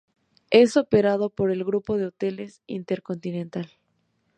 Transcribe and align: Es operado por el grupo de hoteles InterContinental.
Es 0.49 0.77
operado 0.77 1.29
por 1.29 1.51
el 1.51 1.63
grupo 1.63 1.95
de 1.95 2.07
hoteles 2.07 2.63
InterContinental. 2.65 3.69